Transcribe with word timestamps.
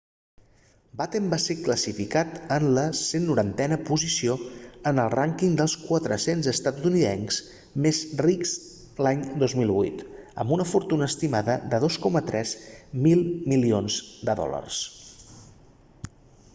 batten 0.99 1.25
va 1.31 1.37
ser 1.41 1.55
classificat 1.65 2.31
en 2.55 2.63
la 2.77 2.85
190a 2.99 3.77
posició 3.89 4.37
en 4.91 5.01
el 5.03 5.11
rànquing 5.15 5.53
dels 5.59 5.75
400 5.89 6.49
estatunidencs 6.53 7.37
més 7.87 7.99
rics 8.27 8.55
l'any 9.09 9.21
2008 9.45 10.09
amb 10.45 10.55
una 10.57 10.67
fortuna 10.73 11.11
estimada 11.15 11.59
de 11.75 11.83
2,3 11.87 12.55
mil 13.07 13.25
milions 13.55 14.01
de 14.31 14.37
dòlars 14.43 14.81